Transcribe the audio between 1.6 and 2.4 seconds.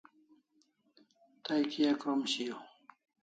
Kia krom